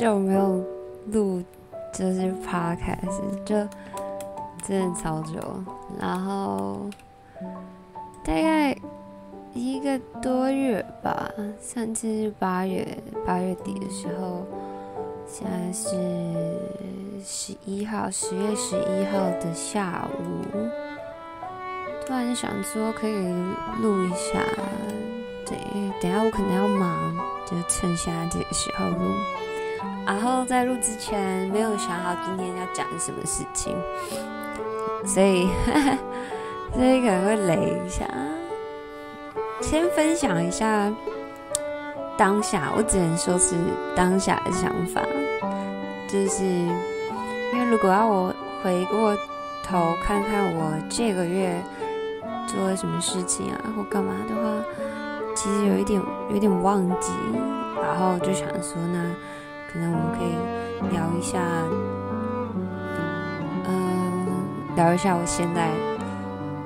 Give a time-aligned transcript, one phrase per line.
[0.00, 0.64] 久没有
[1.12, 1.42] 录，
[1.92, 3.54] 就是 podcast，就
[4.66, 5.38] 真的超久。
[6.00, 6.88] 然后
[8.24, 8.74] 大概
[9.52, 12.96] 一个多月吧，上次是八月
[13.26, 14.46] 八月底的时候，
[15.26, 15.86] 现在是
[17.22, 20.46] 十一号，十月十一号的下午，
[22.06, 23.18] 突然想说可以
[23.82, 24.40] 录一下。
[25.44, 25.58] 对，
[26.00, 29.14] 等下我可能要忙，就趁现在这个时候录。
[30.10, 33.76] 然后在录之前没有想好今天要讲什么事情，
[35.06, 35.48] 所以
[36.74, 38.04] 所以可能会雷一下。
[39.60, 40.92] 先分享一下
[42.18, 43.54] 当下，我只能说是
[43.94, 45.00] 当下的想法，
[46.08, 49.14] 就是因为如果要我回过
[49.62, 51.54] 头看看我这个月
[52.48, 54.50] 做了什么事情啊，或干嘛的话，
[55.36, 57.12] 其实有一点有点忘记，
[57.80, 59.14] 然后就想说呢。
[59.72, 60.34] 可能我们可以
[60.92, 61.38] 聊一下，
[63.68, 65.70] 嗯，聊一下我现在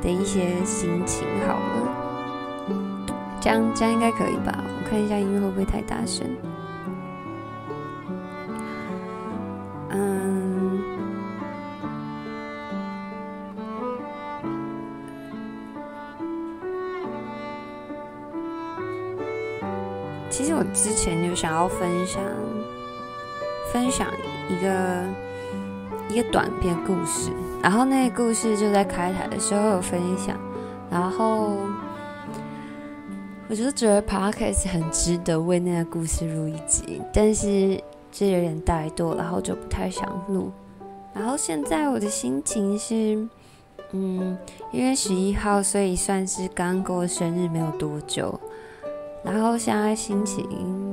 [0.01, 1.63] 的一些心情好了，
[3.43, 4.55] 这样这样应该可以吧？
[4.57, 6.27] 我看一下音乐会不会太大声。
[9.91, 10.83] 嗯，
[20.31, 22.23] 其实我之前就想要分享。
[23.75, 24.07] 分享
[24.49, 25.05] 一个
[26.09, 30.39] 一个短篇故事，然后那个故事就在开台的时候有分享，
[30.89, 31.57] 然后
[33.49, 37.83] 我就觉得 podcast 很值得为那个故事录一集，但是
[38.13, 40.53] 这有点怠惰，然后就不太想录。
[41.13, 43.29] 然后现在我的心情是，
[43.91, 44.39] 嗯，
[44.71, 48.39] 因为十一号，所以算是刚过生日没有多久，
[49.25, 50.84] 然后现在心情。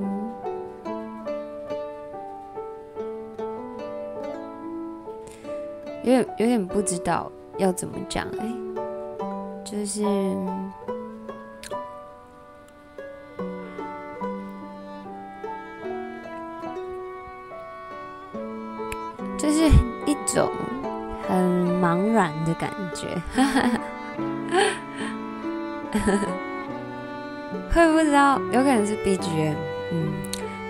[6.11, 8.45] 点有点不知道要怎么讲哎，
[9.63, 10.01] 就是
[19.37, 19.69] 就是
[20.05, 20.51] 一种
[21.27, 21.37] 很
[21.81, 23.07] 茫然的感觉，
[27.73, 29.55] 会不知道有可能是 BGM，
[29.91, 30.13] 嗯，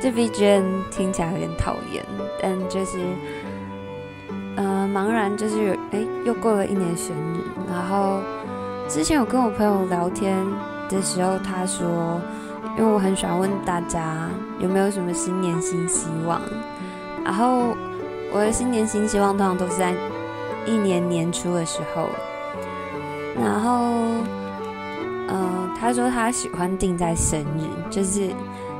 [0.01, 2.06] 这 BGM 听起来有点讨厌，
[2.41, 2.97] 但就是。
[4.94, 7.41] 茫然就是有哎，又过了一年生日。
[7.69, 8.19] 然后
[8.88, 10.38] 之前有跟我朋友聊天
[10.90, 12.19] 的时候，他说，
[12.78, 16.41] 因为我很喜欢问大家有没有什么新年新希望。
[17.24, 17.75] 然后
[18.34, 19.94] 我的新年新希望通常都是在
[20.66, 22.09] 一年年初的时候。
[23.41, 23.94] 然后，
[25.30, 28.30] 嗯，他说他喜欢定在生日，就是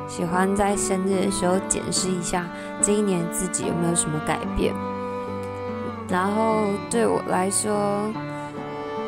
[0.08, 2.46] 喜欢在生日的时候检视一下
[2.82, 4.74] 这一年自己有没有什么改变。
[6.12, 8.12] 然后对我来说，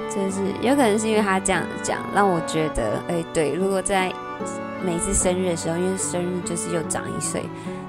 [0.10, 4.10] 就是有可能是因为他这样讲，让我觉得，哎，对，如果在
[4.86, 7.44] 每次生日的时候，因为生日就是又长一岁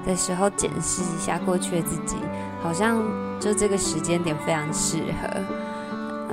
[0.04, 2.16] 的时候，检视一下过去的自己，
[2.60, 3.00] 好像
[3.38, 5.28] 就这个时间点非常适合。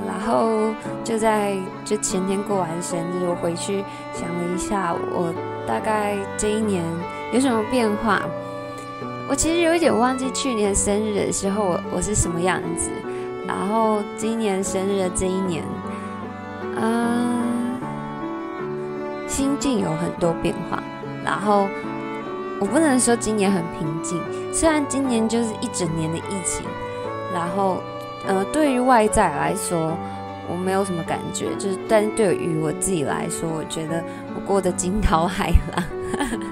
[0.04, 5.32] 然后就在就前天过完生日，我回去想了一下，我
[5.68, 6.82] 大概这一年
[7.32, 8.22] 有什么变化。
[9.28, 12.90] 我其实有一点忘记去年生日的时候我我是什么样子，
[13.46, 15.64] 然后今年生日的这一年，
[16.76, 17.80] 嗯，
[19.26, 20.82] 心境有很多变化。
[21.24, 21.66] 然后
[22.60, 24.20] 我不能说今年很平静，
[24.52, 26.66] 虽然今年就是一整年的疫情，
[27.32, 27.82] 然后
[28.26, 29.96] 呃，对于外在来说
[30.50, 34.04] 我没有什么感觉，就是但对于我自己来说，我觉得
[34.34, 35.82] 我过得惊涛骇浪，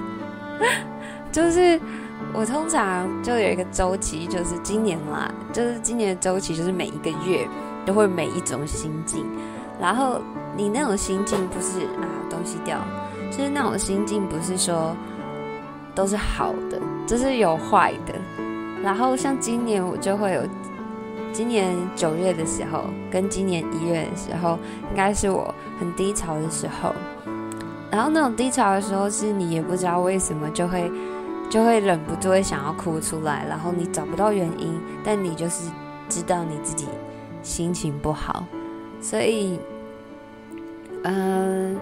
[1.31, 1.79] 就是。
[2.33, 7.45] 我通常就有一个周期，就是今年啦，就是今年的周期，就是每一个月
[7.85, 9.25] 都会每一种心境。
[9.79, 10.19] 然后
[10.55, 12.79] 你那种心境不是啊东西掉，
[13.29, 14.95] 就是那种心境不是说
[15.93, 18.13] 都是好的，就是有坏的。
[18.81, 20.41] 然后像今年我就会有，
[21.33, 24.57] 今年九月的时候跟今年一月的时候，
[24.89, 26.93] 应该是我很低潮的时候。
[27.91, 30.89] 然后那种低潮的时候，是你也不知道为什么就会。
[31.51, 35.69] 就会忍不住会想要哭出来，然后你找不到原因，但你就是
[36.07, 36.87] 知道你自己
[37.43, 38.45] 心情不好，
[39.01, 39.59] 所以，
[41.03, 41.77] 嗯，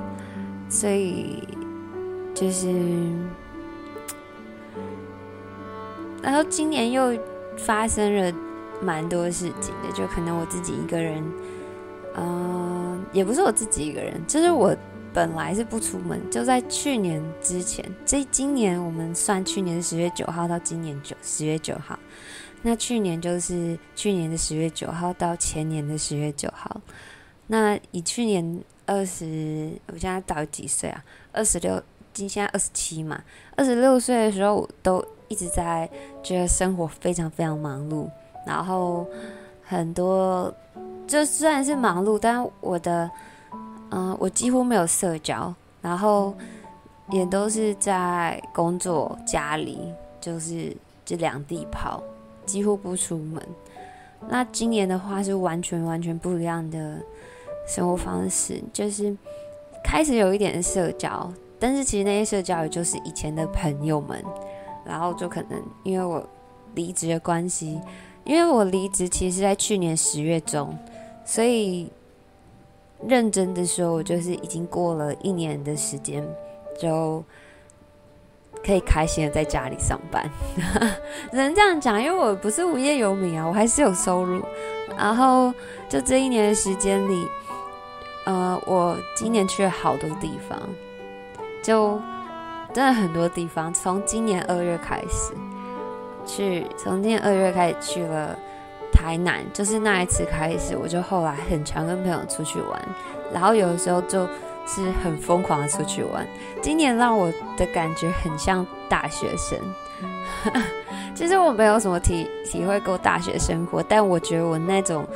[0.68, 1.48] 所以
[2.34, 2.68] 就是，
[6.24, 7.16] 然后今年又
[7.56, 8.34] 发生了
[8.82, 11.24] 蛮多事情的，就可能我自己一个人，
[12.16, 14.76] 嗯，也不是我自己一个人，就是我
[15.14, 21.98] 本来是不出门，就在去年之前，这今年我们算去年十月九号到今年九十月九号，
[22.62, 26.80] 那去年就是去年的十月九号到前年的十月九号。
[27.48, 31.04] 那以去年二十，我现在到几岁啊？
[31.32, 31.82] 二十六，
[32.14, 33.22] 今现在二十七嘛。
[33.56, 35.90] 二十六岁的时候，我都一直在
[36.22, 38.08] 觉得生活非常非常忙碌，
[38.46, 39.08] 然后
[39.64, 40.54] 很多，
[41.08, 43.10] 就虽然是忙碌，但我的。
[43.92, 46.36] 嗯，我几乎没有社交，然后
[47.10, 49.80] 也都是在工作、家里，
[50.22, 52.04] 就是这两地跑，
[52.46, 53.42] 几乎不出门。
[54.28, 57.00] 那今年的话是完全完全不一样的
[57.68, 59.16] 生活方式，就是
[59.84, 64.24] 开始有一点社交，但是其实那些社交也就是以前的朋友们，
[64.86, 66.24] 然后就可能因为我
[66.76, 67.82] 离职的关系，
[68.24, 70.78] 因为我离职其实在去年十月中，
[71.26, 71.92] 所以。
[73.08, 76.28] 认真的说，我就是已经过了一年的时间，
[76.80, 77.24] 就
[78.66, 80.30] 可以开心的在家里上班。
[81.32, 84.44] 只能这样讲，因为我不是无业游民啊，我还是有收入。
[84.98, 85.54] 然后
[85.88, 87.26] 就这一年的时间里，
[88.26, 90.60] 呃，我今年去了好多地方，
[91.64, 91.98] 就
[92.74, 93.74] 真的很多地方。
[93.74, 95.34] 从今年二月开始
[96.26, 98.38] 去，从今年二月开始去了。
[99.00, 102.82] 台南就是那一次开始，我就后来很常跟朋友出去玩，
[103.34, 104.28] 然后有的时候就
[104.68, 106.28] 是很疯狂的出去玩。
[106.62, 109.58] 今年让我的感觉很像大学生，
[111.16, 115.08] 其实我没有什么体体会过大学生活，但我觉得我那种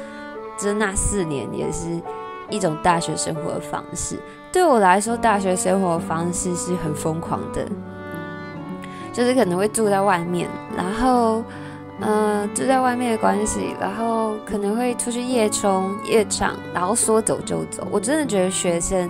[0.58, 2.02] 就是那四年也是
[2.50, 4.18] 一种大学生活的方式。
[4.50, 7.68] 对我来说，大学生活方式是很疯狂的，
[9.12, 11.44] 就是可能会住在外面，然后。
[12.02, 17.88] 嗯，住在外面的关系，然后可能会出去夜冲、夜场，然后说走就走。
[17.92, 19.10] 我真的觉得学生，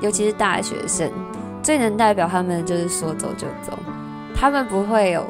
[0.00, 1.12] 尤其是大学生，
[1.62, 3.78] 最能代表他们就是说走就走，
[4.34, 5.24] 他们不会有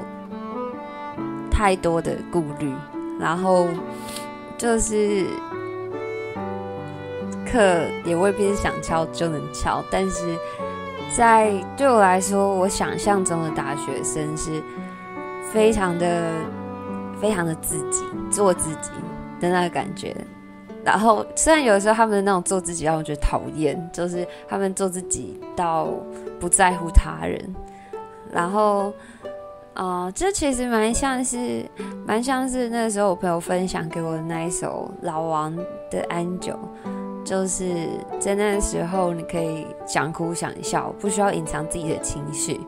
[1.50, 2.72] 太多的顾虑，
[3.20, 3.66] 然后
[4.56, 5.26] 就是
[7.52, 10.34] 课也未必是想敲就能敲，但是
[11.14, 14.62] 在对我来说，我想象中的大学生是
[15.52, 16.30] 非常的。
[17.20, 18.90] 非常的自己做自己
[19.40, 20.16] 的那个感觉，
[20.84, 25.88] 然后虽然有的时候他们那种做自己让我觉得讨厌，就是他们做自己到
[26.38, 27.54] 不在乎他人，
[28.30, 28.92] 然后，
[29.74, 31.64] 啊，这其实蛮像是
[32.06, 35.54] 蛮像是那时候我朋友分享给我的那一首老王
[35.90, 36.58] 的《安久》，
[37.24, 42.60] 就是在那个时候你可以想哭想笑，不需要隐藏自己的情绪。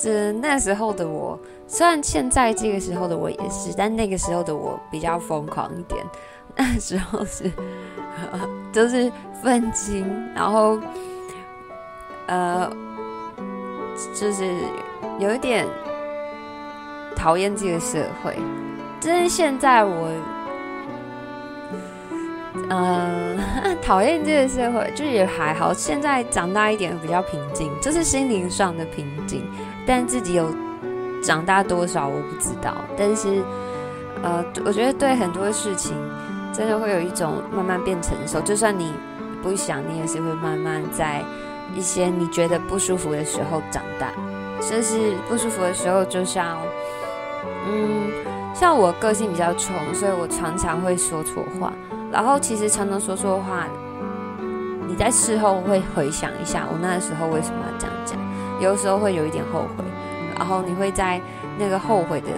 [0.00, 6.04] 这那时候的我，虽然现在这个时候的我也是，但那个时候的我比较疯狂一点。
[6.56, 7.50] 那时候是，
[8.72, 9.10] 就是
[9.42, 10.04] 愤青，
[10.34, 10.78] 然后，
[12.26, 12.68] 呃，
[14.14, 14.54] 就是
[15.18, 15.66] 有一点
[17.14, 18.36] 讨厌这个社会。
[19.00, 20.08] 就是现在我，
[22.70, 23.38] 嗯，
[23.80, 25.72] 讨厌这个社会，就也还好。
[25.72, 29.44] 现在长大一点，比较平静，就是心灵上的平静。
[29.88, 30.54] 但自己有
[31.22, 33.42] 长大多少我不知道，但是
[34.22, 35.96] 呃，我觉得对很多事情
[36.52, 38.38] 真的会有一种慢慢变成熟。
[38.42, 38.92] 就算你
[39.42, 41.24] 不想，你也是会慢慢在
[41.74, 44.12] 一些你觉得不舒服的时候长大。
[44.60, 46.58] 就是不舒服的时候，就像
[47.66, 48.10] 嗯，
[48.52, 51.72] 像我个性比较冲，所以我常常会说错话。
[52.12, 53.66] 然后其实常常说错话，
[54.86, 58.27] 你在事后会回想一下，我那时候为什么要这样讲。
[58.60, 59.84] 有的时候会有一点后悔，
[60.36, 61.20] 然后你会在
[61.58, 62.28] 那个后悔的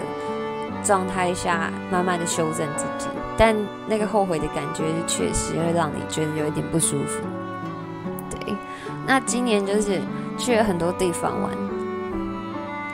[0.82, 3.54] 状态下慢慢的修正自己，但
[3.86, 7.20] 那个后悔的感觉确实会让你觉得有一点不舒服。
[8.30, 8.54] 对，
[9.06, 10.00] 那今年就是
[10.38, 11.50] 去了很多地方玩，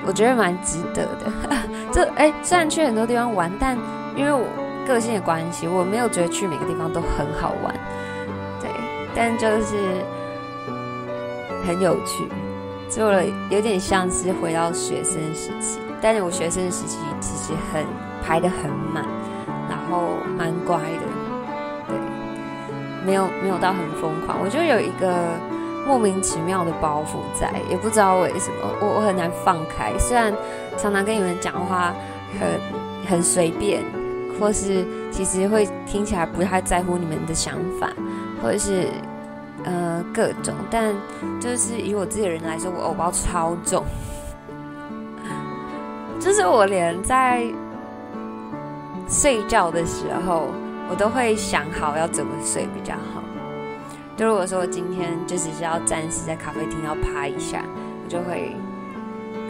[0.07, 1.33] 我觉得蛮值得的。
[1.93, 3.77] 这哎，虽然去很多地方玩，但
[4.17, 4.47] 因为我
[4.87, 7.75] 个性的关系，我没有觉得去每个地方都很好玩。
[8.61, 8.71] 对，
[9.15, 10.05] 但就是
[11.67, 12.29] 很有趣。
[12.89, 17.85] 做了有点像是回到学生时期，但是我学生时期其实很
[18.23, 19.05] 排的很满，
[19.69, 21.03] 然后蛮乖的，
[21.89, 21.97] 对，
[23.05, 24.39] 没有没有到很疯狂。
[24.41, 25.15] 我就有一个
[25.87, 29.93] 莫名其妙的包袱在，也不知道为什么，我我很难放开。
[29.99, 30.33] 虽然
[30.79, 31.93] 常常跟你们讲话
[32.39, 32.49] 很
[33.11, 33.83] 很随便，
[34.39, 37.91] 或是其实会听起来不太在乎你们的想法，
[38.43, 38.89] 或者是。
[39.65, 40.95] 呃，各种，但
[41.41, 43.85] 就是以我自己的人来说，我偶包超重，
[46.21, 47.45] 就是我连在
[49.09, 50.49] 睡觉的时候，
[50.89, 53.23] 我都会想好要怎么睡比较好。
[54.17, 57.63] 就如果说我今天就只是要暂时在咖啡厅要趴一下，
[58.05, 58.57] 我就会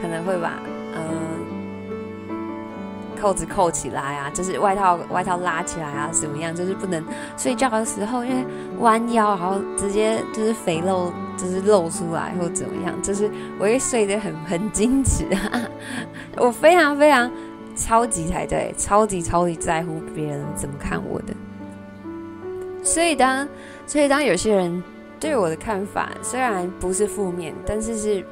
[0.03, 0.55] 可能会把
[0.95, 1.01] 呃
[3.27, 6.55] 扣子扣起来啊，就是外套外套拉起来啊，怎么样？
[6.55, 7.05] 就是不能
[7.37, 8.47] 睡觉的时候，因为
[8.79, 13.29] 弯腰然后直接就是肥肉就是露出来或怎么样，就是
[13.59, 15.27] 我会睡得很很矜持，
[16.37, 17.29] 我非常非常
[17.75, 21.35] 超级才对，超级超级在乎别人怎么看我的。
[22.85, 23.49] 所以当
[23.89, 24.81] 所以当有些人
[25.19, 28.25] 对我的看法虽然不是负面，但是是。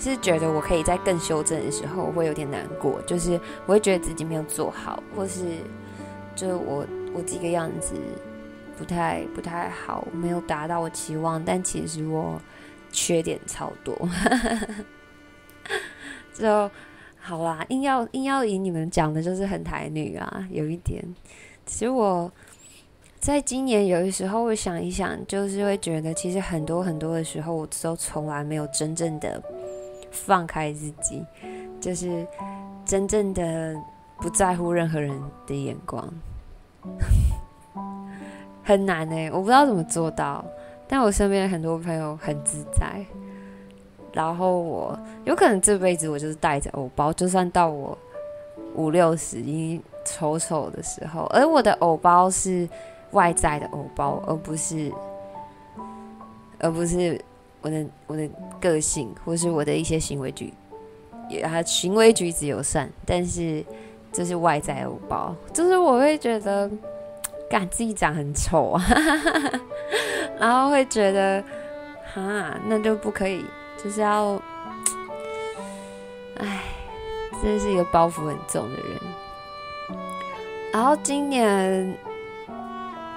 [0.00, 5.42] 是觉得我可以在更修正的时候，会有点难过，就是我会觉得自己没有做好，或是
[6.34, 7.94] 就是我我这个样子
[8.76, 12.40] 不太不太好，没有达到我期望，但其实我
[12.90, 13.96] 缺点超多，
[16.34, 16.70] 就
[17.18, 17.64] 好啦。
[17.68, 21.02] 硬要硬要以你们讲的就是很台女啊，有一点。
[21.64, 22.30] 其实我
[23.18, 29.42] 在今年有的时候会想一想，就是会觉得其实很多很多的时候，我都从来没有真正的。
[30.14, 31.22] 放开自己，
[31.80, 32.26] 就是
[32.84, 33.76] 真正的
[34.18, 35.12] 不在乎任何人
[35.46, 36.08] 的眼光，
[38.62, 40.44] 很难哎，我不知道怎么做到。
[40.86, 43.04] 但我身边很多朋友很自在，
[44.12, 47.98] 然后我有可能这辈子我就是带着偶包，就算到我
[48.74, 52.68] 五六十已经丑丑的时候，而我的偶包是
[53.12, 54.92] 外在的偶包，而不是，
[56.60, 57.20] 而不是。
[57.64, 58.28] 我的我的
[58.60, 60.52] 个性，或是我的一些行为举，
[61.30, 63.64] 也还行为举止友善，但是
[64.12, 66.70] 这是外在欧包，就是我会觉得，
[67.48, 68.84] 感自己长很丑啊，
[70.38, 71.42] 然后会觉得，
[72.12, 73.42] 哈，那就不可以，
[73.82, 74.38] 就是要，
[76.36, 76.64] 唉，
[77.42, 79.00] 真是一个包袱很重的人。
[80.70, 81.96] 然后今年。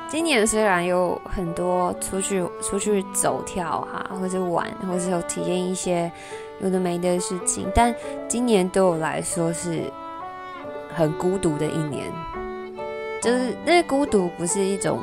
[0.09, 6.09] 今年虽然有很多出去出去走跳哈，或者玩，或者有体验一些
[6.61, 7.93] 有的没的事情，但
[8.27, 9.91] 今年对我来说是
[10.95, 12.09] 很孤独的一年。
[13.21, 14.99] 就是那孤独不是一种，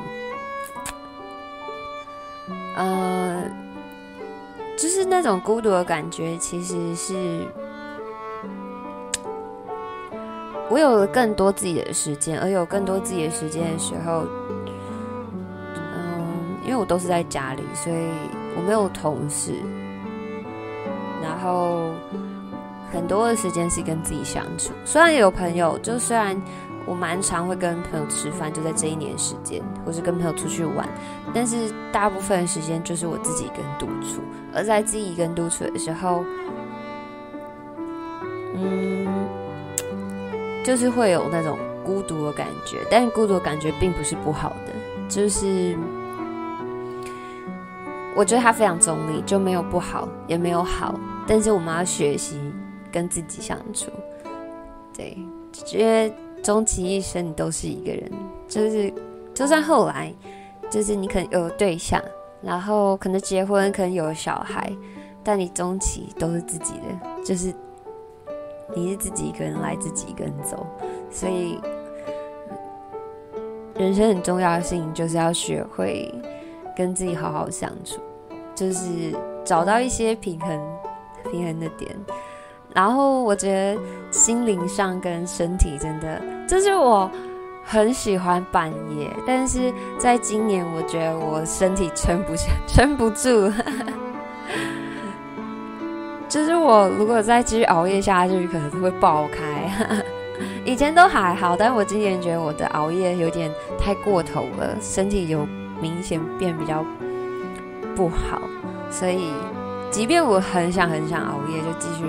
[2.76, 3.44] 呃，
[4.78, 7.46] 就是那种孤独的感觉，其实是
[10.70, 14.24] 我有了更多自己的时间，而有更多自己的时间的时候。
[16.64, 17.96] 因为我都是在家里，所以
[18.56, 19.52] 我没有同事，
[21.22, 21.90] 然后
[22.90, 24.72] 很多的时间是跟自己相处。
[24.84, 26.40] 虽然有朋友，就虽然
[26.86, 30.88] 我蛮常会跟朋友吃饭，就在这一年时间，或是跟朋友出去玩，
[31.34, 34.22] 但是大部分时间就是我自己跟独处。
[34.54, 36.24] 而在自己跟独处的时候，
[38.54, 39.06] 嗯，
[40.64, 44.72] 就是会有那种孤独的感觉，但孤独的感觉并不是不好的，
[45.10, 45.76] 就是。
[48.16, 50.94] 我觉得他非常中立，就没有不好，也没有好。
[51.26, 52.38] 但是我们要学习
[52.92, 53.90] 跟自己相处。
[54.96, 55.18] 对，
[55.72, 58.10] 因为终其一生你都是一个人，
[58.46, 58.92] 就是
[59.34, 60.14] 就算后来，
[60.70, 62.00] 就是你可能有对象，
[62.40, 64.72] 然后可能结婚，可能有小孩，
[65.24, 67.52] 但你终其都是自己的，就是
[68.76, 70.64] 你是自己一个人来，自己一个人走。
[71.10, 71.58] 所以，
[73.76, 76.14] 人生很重要的事情就是要学会。
[76.76, 78.00] 跟自己好好相处，
[78.54, 79.14] 就是
[79.44, 80.60] 找到一些平衡、
[81.30, 81.90] 平衡的点。
[82.74, 87.08] 然后我觉得心灵上跟身体真的，这是我
[87.62, 93.52] 很喜欢半夜，但是在今年我觉得我身体撑不下、撑不住。
[96.28, 100.02] 就是我如果再继续熬夜下去，可能会爆开。
[100.66, 105.46] 以前都还好，但我今年觉得我的熬夜有点太过头了，身体有。
[105.80, 106.84] 明显变比较
[107.96, 108.40] 不好，
[108.90, 109.32] 所以
[109.90, 112.04] 即便我很想很想熬夜，就继续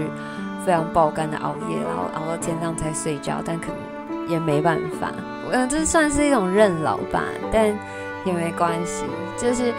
[0.65, 5.11] 非常爆肝的熬夜，然后熬到天亮才睡觉，但可能也没办法。
[5.51, 7.67] 嗯，这算是一种认老吧，但
[8.25, 9.03] 也没关系，
[9.37, 9.71] 就是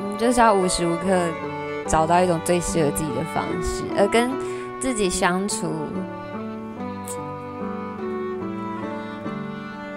[0.00, 1.18] 我们就是要无时无刻
[1.86, 4.30] 找到一种最适合自己的方式，而跟
[4.80, 5.70] 自己相处。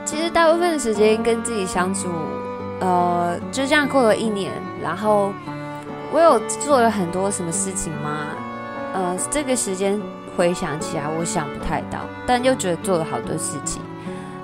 [0.04, 2.10] 其实大部分时间跟自己相处。
[2.80, 5.34] 呃，就这样过了一年，然后
[6.12, 8.28] 我有做了很多什么事情吗？
[8.94, 10.02] 呃，这个时间
[10.36, 13.82] 回想起来，我想不太到，但又觉得做了好多事情，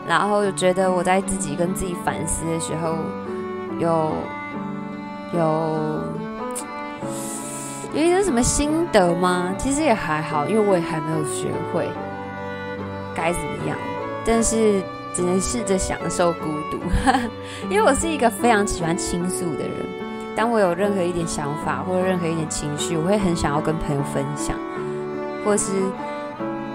[0.07, 2.95] 然后又觉得我在自己跟自己反思的时候，
[3.79, 4.11] 有
[5.33, 6.01] 有
[7.93, 9.53] 有一些什么心得吗？
[9.57, 11.89] 其实也还好，因为我也还没有学会
[13.15, 13.77] 该怎么样，
[14.25, 14.83] 但是
[15.15, 16.77] 只能试着享受孤独，
[17.69, 19.71] 因为我是一个非常喜欢倾诉的人。
[20.35, 24.57] 当我有任何一点想法或者任何一点情绪，我会很想要跟朋友分享，
[25.45, 25.71] 或是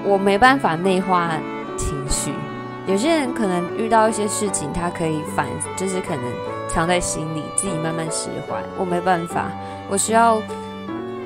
[0.03, 1.33] 我没办法内化
[1.77, 2.33] 情绪。
[2.87, 6.25] 有些人可能遇到一些事情，他可以反，就是可能
[6.67, 8.57] 藏在心里，自己慢慢释怀。
[8.79, 9.51] 我没办法，
[9.91, 10.41] 我需要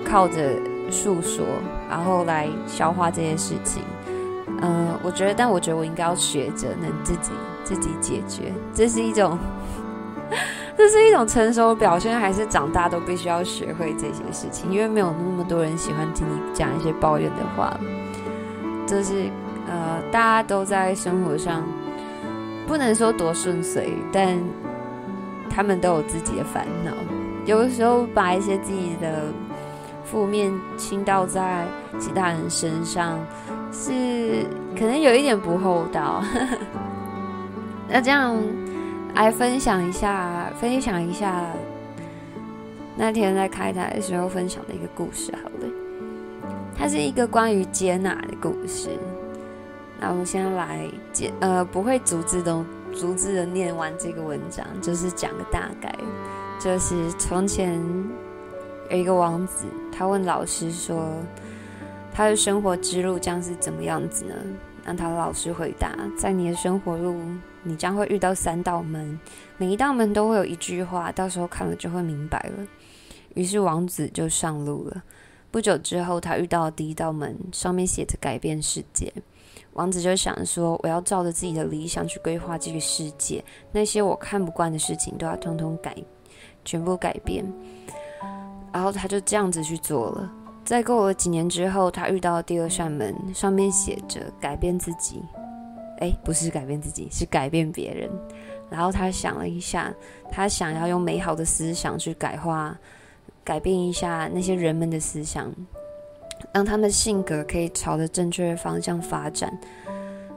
[0.04, 0.50] 靠着
[0.90, 1.44] 诉说，
[1.88, 3.84] 然后来消化这些事情。
[4.64, 7.30] 嗯，我觉得，但我觉得我应该要学着能自己
[7.62, 9.38] 自己解决，这是一种。
[10.76, 14.72] 这是一种成熟表现，还是长大都必须要学会这些事情？
[14.72, 17.78] 因为没有那么多人喜欢听你讲一些抱怨的话。
[18.84, 19.30] 就是
[19.68, 21.62] 呃，大家都在生活上
[22.66, 24.36] 不能说多顺遂，但
[25.48, 26.90] 他们都有自己的烦恼。
[27.44, 29.26] 有的时候把一些自己的
[30.04, 31.64] 负面倾倒在
[32.00, 33.16] 其他人身上，
[33.74, 34.46] 是
[34.78, 36.24] 可能有一点不厚道。
[37.90, 38.40] 那这样。
[39.14, 41.46] 来分享一下，分享一下
[42.96, 45.32] 那天在开台的时候分享的一个故事。
[45.40, 45.72] 好了，
[46.76, 48.88] 它是一个关于接纳的故事。
[50.00, 50.80] 那我们先来
[51.12, 55.94] 接，呃，不会逐字的逐字的念完这个文章，就是讲个大概。
[56.58, 57.80] 就是从前
[58.90, 59.66] 有一个王子，
[59.96, 61.08] 他问老师说，
[62.14, 64.34] 他的生活之路将是怎么样子呢？
[64.84, 67.20] 让他老师回答，在你的生活路。
[67.64, 69.18] 你将会遇到三道门，
[69.56, 72.64] 每一道门都会有一句话，到时候看了就会明白了。
[73.34, 75.02] 于是王子就上路了。
[75.50, 79.12] 不久之后，他遇到了第一道门，上面写着“改变世界”。
[79.72, 83.42] 王子就想说：“我要照着自己的理想去规划这个世界，
[83.72, 85.96] 那些我看不惯的事情都要通通改，
[86.64, 87.44] 全部改变。”
[88.72, 90.30] 然后他就这样子去做了。
[90.64, 95.22] 在过了几年之后，他遇到第二扇门，上面写着“改变自己”。
[96.00, 98.10] 哎，不是改变自己，是改变别人。
[98.70, 99.92] 然后他想了一下，
[100.30, 102.76] 他想要用美好的思想去改化、
[103.44, 105.52] 改变一下那些人们的思想，
[106.52, 109.56] 让他们性格可以朝着正确的方向发展。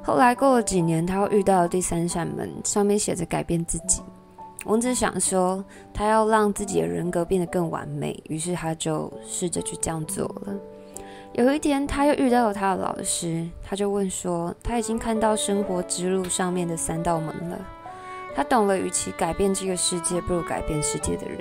[0.03, 4.01] 后来过了几年，他又遇到了第三扇门，上面写着“改变自己”。
[4.67, 10.53] 王子想说，他要让自己的人格变得更完美，于是他就试着去这样做了。
[11.31, 17.57] 有一天，他又遇到了他的老师，他就问说：“他已经看到生活之路上面的三道门了，
[18.35, 21.39] 他懂了，与其改变这个世界，不如改变世界的人；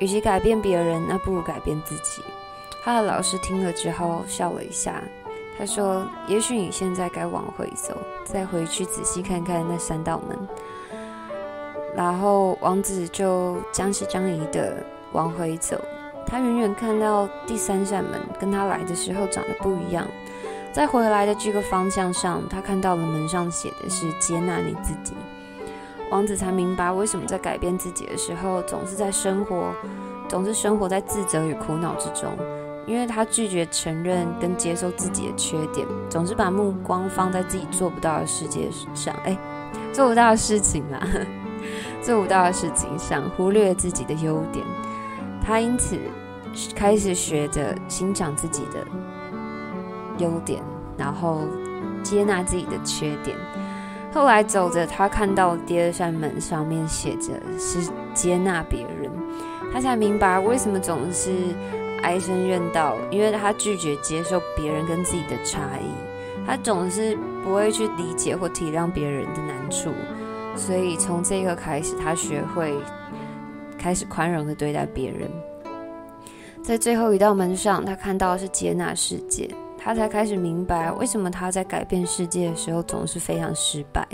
[0.00, 2.22] 与其改变别人，那不如改变自己。”
[2.82, 5.00] 他的老师听了之后笑了一下，
[5.56, 10.36] 他说：“也许你现在该往回走，再回去仔细看看那三道门。”
[11.96, 14.76] 然后王子就将信将疑的
[15.12, 15.80] 往回走。
[16.26, 20.06] 他远远看到第三扇门跟他来的时候长得不一样，
[20.72, 25.14] 在回来的这个方向上，他看到了门上写的是“接纳你自己”。
[26.10, 29.74] 王子才明白为什么在改变自己的时候，总是在生活，
[30.28, 32.30] 总是生活在自责与苦恼之中，
[32.86, 39.36] 因为他拒绝承认跟接受自己的缺点，总是把目光放在自己做不到的世界上，哎，
[39.92, 41.00] 做不到的事情啊，
[42.02, 44.64] 做不到的事情上，忽略自己的优点。
[45.44, 45.98] 他因此
[46.74, 48.86] 开始学着欣赏自己的
[50.18, 50.62] 优点，
[50.96, 51.40] 然后
[52.02, 53.36] 接纳自己的缺点。
[54.12, 59.10] 后来走着，他看到第二扇门上面写着是接纳别人，
[59.72, 61.30] 他才明白为什么总是
[62.02, 69.90] 唉声怨道，因为他拒绝接受别人跟自己的差异，他总是不会去理解或体谅别人的难处，
[70.56, 72.74] 所以从这个开始，他学会。
[73.78, 75.28] 开始宽容的对待别人，
[76.62, 84.06] 在最后一道门上，他看到的是接纳世界，他才开始明白为什么他在改变世界的时候总是非常失败，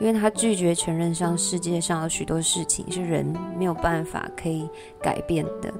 [0.00, 3.24] 因为他拒绝承认上世界上有许多事情是人
[3.56, 4.68] 没有办法可以
[5.00, 5.72] 改变的，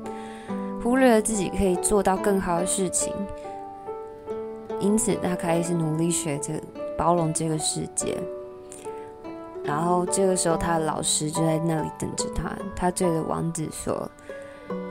[0.83, 3.13] 忽略了自己可以做到更好的事情，
[4.81, 6.55] 因此他开始努力学着
[6.97, 8.17] 包容这个世界。
[9.67, 12.53] 然后这个时候，他的老师就在那里等着他。
[12.77, 14.09] 他对着王子说：“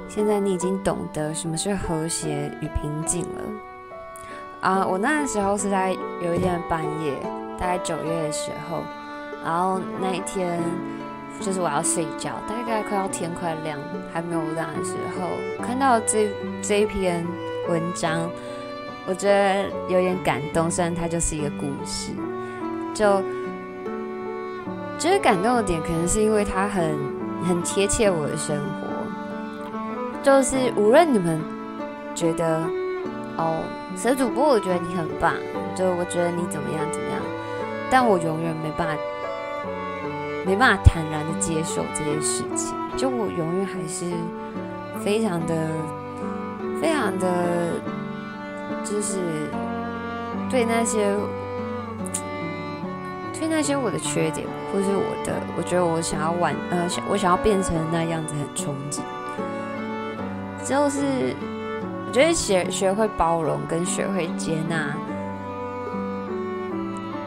[0.10, 3.42] 现在你已经懂得什么是和谐与平静了。”
[4.60, 7.14] 啊，我那时候是在有一天半夜，
[7.58, 8.84] 大概九月的时候，
[9.46, 10.60] 然后那一天
[11.40, 13.80] 就是我要睡觉，大概快要天快亮
[14.12, 16.30] 还没有亮的时候，看到这
[16.62, 17.26] 这一篇
[17.70, 18.30] 文章，
[19.08, 20.70] 我觉得有点感动。
[20.70, 22.12] 虽然它就是一个故事，
[22.94, 23.24] 就。
[24.98, 26.98] 觉得感动的点，可能是因为它很
[27.48, 28.88] 很贴切我的生活。
[30.24, 31.40] 就是无论你们
[32.16, 32.64] 觉得
[33.38, 33.62] 哦，
[33.96, 35.36] 蛇主播，我觉得你很棒，
[35.76, 37.20] 就我觉得你怎么样怎么样，
[37.92, 38.96] 但我永远没办法，
[40.46, 42.76] 没办法坦然的接受这件事情。
[42.98, 44.06] 就我永远还是
[45.04, 45.68] 非常的、
[46.82, 47.74] 非常的，
[48.84, 49.18] 就是
[50.50, 51.14] 对那些、
[53.38, 59.02] 对那些我的缺点，或是我的，我觉得我想要完，呃，想我想要变成那样子，很憧憬。
[60.64, 61.36] 就是
[62.08, 64.96] 我觉得学学会包容跟学会接纳。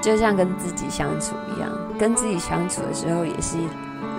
[0.00, 3.56] 就像跟自己相处一样，跟自己相处的时候，也是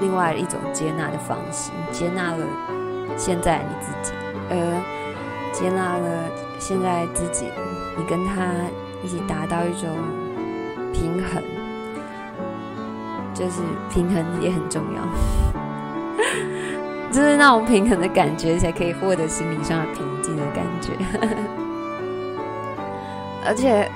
[0.01, 1.71] 另外一种接纳的方式。
[1.91, 2.45] 接纳了
[3.15, 4.13] 现在你自己，
[4.49, 4.81] 呃，
[5.53, 6.29] 接纳了
[6.59, 7.45] 现在自己，
[7.97, 8.51] 你跟他
[9.03, 9.89] 一起达到一种
[10.93, 11.41] 平衡，
[13.39, 15.01] 就是平衡也很重要，
[17.09, 20.91] 就是那种平衡的感觉，才可以获得心理上的平静的感觉，
[23.47, 23.89] 而且。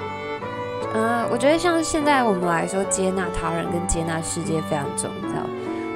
[0.96, 5.42] 嗯，我觉得像现在我们来说，接纳他人跟接纳世界非常重要。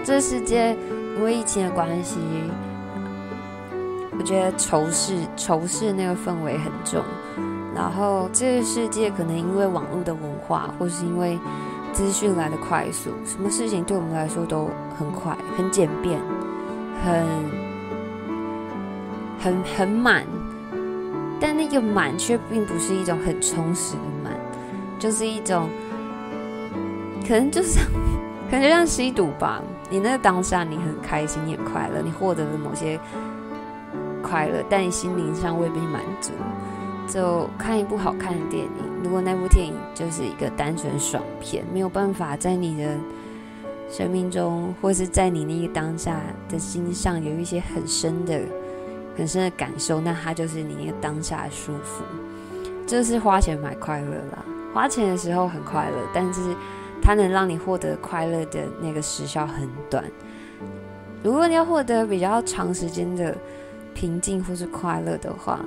[0.04, 0.76] 这世界
[1.16, 2.18] 因为疫情的关系，
[4.18, 7.04] 我觉得仇视仇视那个氛围很重。
[7.76, 11.38] 然后这个世界可能因为网络的文化，或是因为
[11.98, 16.20] 资讯来的快速，什么事情对我们来说都很快、很简便、
[17.04, 17.26] 很
[19.40, 20.24] 很很满。
[21.40, 24.32] 但那个满却并不是一种很充实的满。
[25.00, 25.68] 就是一种，
[27.28, 27.80] 可能就是
[28.52, 29.60] 感觉像吸毒吧。
[29.90, 33.00] 你那个当下，你很开心，你很快乐，你获得了某些
[34.22, 36.32] 快乐，但你心灵上未必满足。
[37.08, 42.96] 就看一部好看的电影，如果那部电影就是一个单纯爽片，没有办法在你的
[43.90, 48.42] 生命中，或是在你那个当下的心上有一些很深的、
[49.16, 52.04] 很深的感受，那它就是你那个当下的舒服。
[52.86, 54.44] 就是花钱买快乐啦。
[54.74, 56.56] 花钱的时候很快乐，但是
[57.02, 60.04] 它能让你获得快乐的那个时效很短。
[61.24, 63.36] 如果你要获得比较长时间的
[63.94, 65.60] 平静或是快乐的话，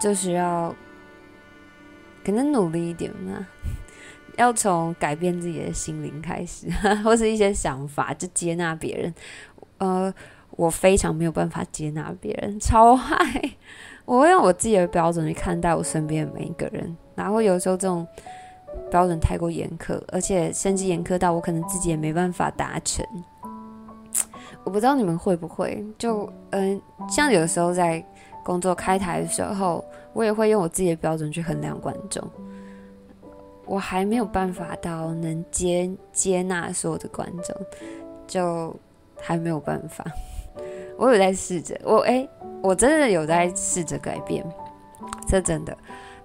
[0.00, 0.74] 就是要
[2.24, 3.46] 可能努力一点嘛，
[4.38, 6.68] 要从改变自己的心灵开始，
[7.04, 9.14] 或是一些想法，就接纳别人。
[9.78, 10.12] 呃，
[10.52, 13.16] 我非常没有办法接纳别人， 超害。
[14.04, 18.06] 我会用我自己的标准去看待我身边的每一个人，然后有时候这种。
[18.90, 23.06] 标准太过严苛，而且甚至严苛到我可能自己也没办法达成。
[24.64, 28.04] 我不知道你们会不会，就嗯，像有时候在
[28.44, 32.22] 工作开台的时候，我也会用我自己的标准去衡量观众。
[33.66, 37.56] 我还没有办法到能接接纳所有的观众，
[38.26, 38.76] 就
[39.20, 40.04] 还没有办法。
[40.96, 42.28] 我有在试着，我哎，
[42.62, 44.44] 我真的有在试着改变，
[45.26, 45.76] 这真的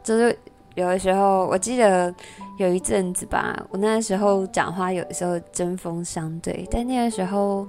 [0.03, 0.37] 就是。
[0.75, 2.13] 有的时候，我记得
[2.57, 7.67] 有一阵子吧，我那时候讲话有的时候针锋相对，但那个时候，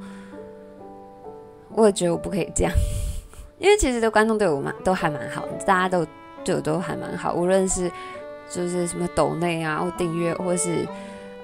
[1.74, 2.72] 我也觉得我不可以这样，
[3.60, 6.04] 因为其实的观众对我蛮都还蛮好，大家都
[6.42, 7.88] 对我都还蛮好，无论是
[8.48, 10.86] 就是什么抖内啊，或订阅，或是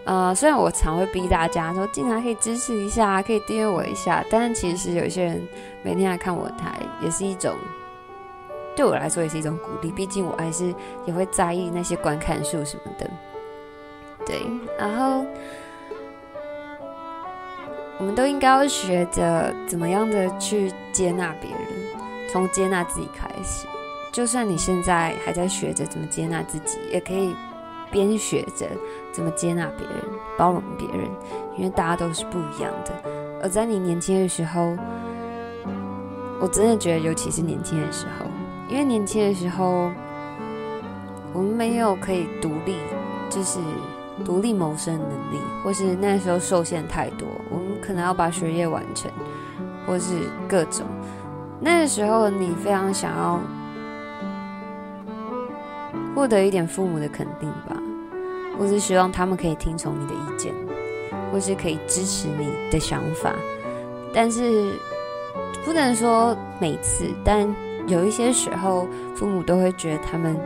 [0.05, 5.47] 呃，虽然我常会逼大家说进来可以支持一下，可以订阅我一下，但是其实有些人
[5.83, 7.55] 每天来看我台，也是一种。
[8.75, 10.75] 对我来说也是一种鼓励，毕竟我还是
[11.07, 13.09] 也会在意那些观看数什么的。
[14.27, 14.43] 对，
[14.79, 15.25] 然后
[17.99, 21.61] 我们都应该要学着怎么样的去接纳别人，
[22.33, 23.67] 从接纳自己开始。
[24.13, 27.35] 就算你现在还在学着怎么接纳自己，也可以
[27.91, 28.67] 边学着
[29.13, 29.97] 怎么接纳别人、
[30.39, 31.07] 包容别人，
[31.57, 32.93] 因为大家都是不一样的。
[33.43, 34.75] 而在你年轻的时候，
[36.41, 38.27] 我真的觉得，尤其是年轻的时候。
[38.69, 39.93] 因为年轻的时候，
[41.33, 42.79] 我们没有可以独立，
[43.29, 43.61] 就是
[44.25, 49.11] 独立谋生的能力，或是那时候受限太多，我们可能要把学业完成，
[49.87, 50.15] 或是
[50.49, 50.87] 各种。
[51.61, 53.41] 那个时候，你非常想要
[56.15, 57.77] 获得一点父母的肯定吧，
[58.59, 60.53] 或是希望他们可以听从你的意见，
[61.33, 63.35] 或是可以支持你的想法。
[64.15, 64.73] 但是
[65.65, 67.49] 不能说每次，但。
[67.89, 70.37] 有一些时候，父母都会觉得他们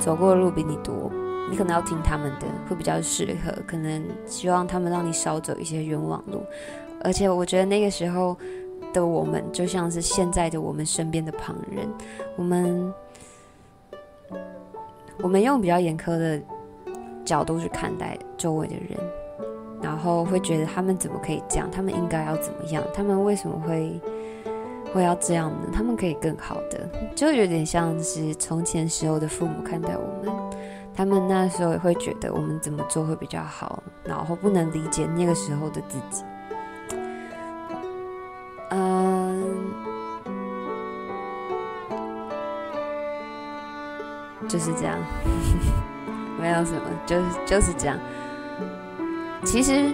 [0.00, 1.08] 走过的路比你多，
[1.48, 3.52] 你可能要听他们的，会比较适合。
[3.68, 6.44] 可能希望他们让你少走一些冤枉路。
[7.04, 8.36] 而且，我觉得那个时候
[8.92, 11.88] 的我们，就像是现在的我们身边的旁人，
[12.36, 12.94] 我们
[15.22, 16.40] 我们用比较严苛的
[17.24, 18.98] 角度去看待周围的人，
[19.82, 21.68] 然后会觉得他们怎么可以这样？
[21.70, 22.82] 他们应该要怎么样？
[22.94, 24.00] 他们为什么会？
[24.92, 30.34] 会要这样呢，他们可以更好的，就有点像是从前时候的父母看待我们，
[30.92, 36.24] 他们那时候也会觉得我们怎么做会比较好，然后不能理解那个时候的自己。
[44.50, 44.98] 就是这样，
[46.40, 47.96] 没有什么，就是就是这样。
[49.44, 49.92] 其实，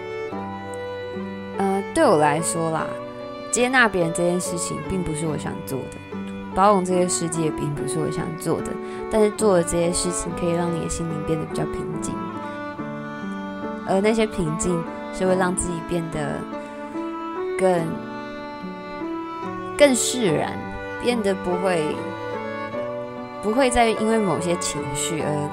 [1.59, 2.87] 呃，对我来说啦，
[3.53, 5.99] 接纳别人这件事情并不是我想做的，
[6.55, 8.73] 包容这个世界并不是我想做的。
[9.11, 12.15] 但是做了这些事情，可以让你的心灵变得比较平静，
[13.87, 16.41] 而那些平静是会让自己变得
[17.59, 17.87] 更。
[19.79, 20.53] 更释然，
[21.03, 21.95] 变得不会
[23.47, 25.49] 不会再因为某些情绪而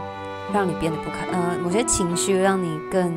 [0.52, 3.14] 让你变得不开，呃，某些情绪让你更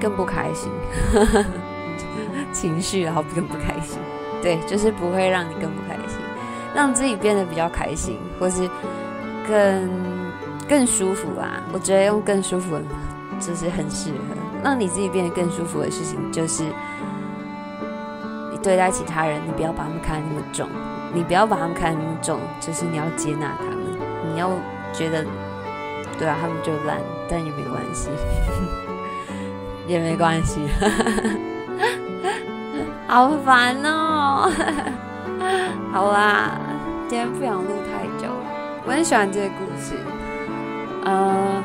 [0.00, 0.68] 更不开心，
[2.52, 4.00] 情绪然后更不开心，
[4.42, 6.18] 对，就是不会让你更不开心，
[6.74, 8.68] 让自己变得比较开心，或是
[9.46, 9.88] 更
[10.68, 11.62] 更舒服啊。
[11.72, 12.80] 我觉得用更舒服。
[13.40, 16.64] 就是很适合让你自己变得更舒服的事情，就是
[18.68, 20.68] 对待其他人，你不要把他们看那么重，
[21.14, 23.78] 你不要把他们看那么重，就是你要接纳他们，
[24.30, 24.50] 你要
[24.92, 25.24] 觉得，
[26.18, 26.98] 对啊，他们就烂，
[27.30, 28.10] 但也没关系，
[29.88, 30.60] 也没关系，
[33.08, 34.52] 好烦哦，
[35.90, 36.60] 好啦，
[37.08, 38.28] 今天不想录太久，
[38.84, 39.94] 我很喜欢这个故事，
[41.06, 41.62] 呃。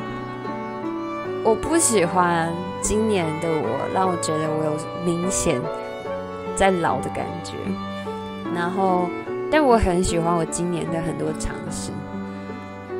[1.46, 2.50] 我不喜欢
[2.82, 5.62] 今年的我，让我觉得我有明显
[6.56, 7.54] 在老的感觉。
[8.54, 9.10] 然后，
[9.52, 11.92] 但我很喜欢我今年的很多尝试。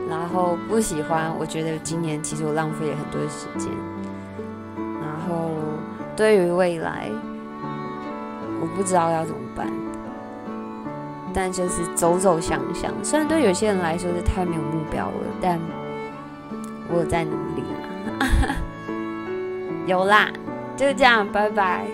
[0.10, 3.72] 然后不喜欢，我觉得今年其实我浪费了很多时间。
[4.78, 5.52] 然后，
[6.16, 7.10] 对于未来，
[8.62, 9.68] 我不知道要怎么办。
[11.34, 15.60] 但就是走走想想，虽然对有些人来说是太没有目标了，但
[16.92, 17.64] 我有在努力。
[19.88, 20.30] 有啦，
[20.78, 21.88] 就这样，拜拜。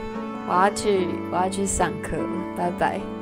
[0.49, 3.18] 我要去，我要去上课了，拜拜。